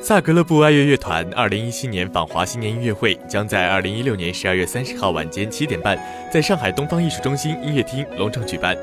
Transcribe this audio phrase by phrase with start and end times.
[0.00, 5.98] 萨格勒布爱乐乐团二零一七年访华新年音乐会将在二零一六年十二月三十号晚间七点半，
[6.30, 8.76] 在上海东方艺术中心音乐厅隆重举办。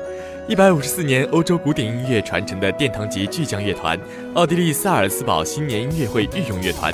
[0.48, 3.96] 一百五十四年欧洲古典音乐传承的殿堂级巨匠乐团——
[4.34, 6.92] 奥地利萨尔斯堡新年音乐会御用乐团，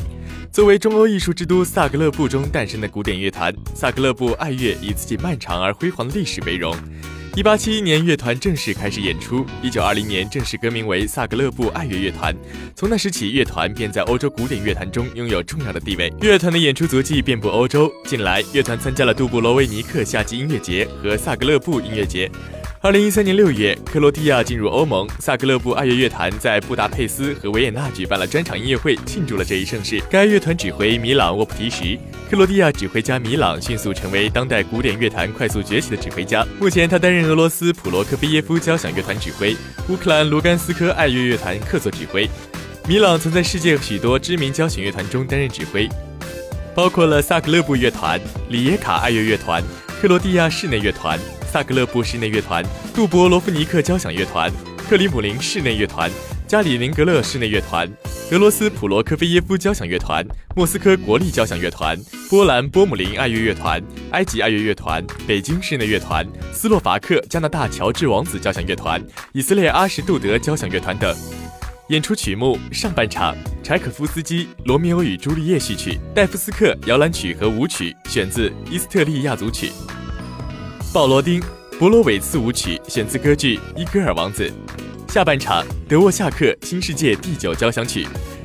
[0.53, 6.77] 作为中欧艺术之都萨格勒布中诞生的古典乐团，萨格勒布爱乐以自己漫长而辉煌的历史为荣。
[7.39, 9.47] 一八七一年，乐团正式开始演出。
[9.63, 12.35] 一九二零年，正式更名为萨格勒布爱乐乐团。
[12.75, 16.13] 从那时起，乐团便在欧洲古典乐坛中拥有重要的地位。
[16.21, 17.89] 乐团的演出足迹遍布欧洲。
[18.05, 22.29] 近来，乐团参加了杜布罗维尼克夏季音乐节和萨格勒布音乐节。
[22.81, 30.01] 二零一三年六月，克罗地亚进入欧盟，萨格勒布爱乐乐团在布达佩斯和维也纳举办了专场音乐会，庆祝了这一盛事。
[30.09, 31.99] 该乐团指挥米朗沃普提什，
[32.31, 36.47] 克罗地亚指挥家米朗迅速成为当代古典乐坛快速崛起的指挥家。
[36.61, 39.57] 目前，他担任俄罗斯普罗科菲耶夫交响乐团指挥，
[39.89, 42.31] 乌克兰卢甘斯科爱乐乐团客座指挥。
[42.89, 45.89] 米朗曾在世界许多知名交响乐团中担任指挥，
[46.77, 49.65] 包括了萨格勒布乐团、里耶卡爱乐乐团、
[50.01, 51.19] 克罗地亚室内乐团。
[51.51, 52.63] 萨格勒布室内乐团、
[52.95, 54.53] 杜博罗夫尼克交响乐团、
[54.87, 56.11] 克里姆林室内乐团、
[56.47, 57.91] 加里宁格勒室内乐团、
[58.31, 60.23] 俄罗斯普罗科菲耶夫交响乐团、
[60.55, 69.03] 莫斯科国立交响乐团、波兰波姆林爱乐乐团、埃及爱乐乐团、北京室内乐团、斯洛伐克加拿大乔治王子交响乐团、
[69.33, 71.17] 以色列阿什杜德交响乐团等。
[71.89, 73.35] 演出曲目：上半场，
[73.69, 79.69] 柴可夫斯基《罗密欧与朱丽叶》序曲，戴夫斯克摇篮曲和舞曲，选自《伊斯特利亚组曲》。
[80.91, 81.39] 鲍罗丁
[81.79, 84.51] 《博罗韦茨舞曲》选自歌剧《伊戈尔王子》。
[85.13, 88.05] 下半场，德沃夏克《新世界第九交响曲》。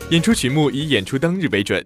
[0.09, 1.81] 演出曲目以演出当日为准。